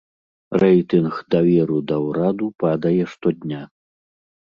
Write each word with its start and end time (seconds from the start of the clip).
Рэйтынг 0.63 1.13
даверу 1.35 1.79
да 1.93 2.01
ўраду 2.07 2.51
падае 2.67 2.99
штодня. 3.15 3.65